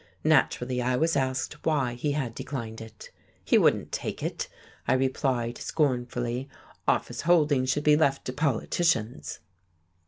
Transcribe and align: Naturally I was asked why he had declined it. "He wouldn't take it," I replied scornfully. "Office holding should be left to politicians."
Naturally 0.23 0.81
I 0.81 0.95
was 0.95 1.15
asked 1.15 1.63
why 1.63 1.93
he 1.93 2.13
had 2.13 2.33
declined 2.33 2.81
it. 2.81 3.11
"He 3.45 3.59
wouldn't 3.59 3.91
take 3.91 4.23
it," 4.23 4.47
I 4.87 4.93
replied 4.93 5.59
scornfully. 5.59 6.49
"Office 6.87 7.21
holding 7.21 7.65
should 7.65 7.83
be 7.83 7.95
left 7.95 8.25
to 8.25 8.33
politicians." 8.33 9.41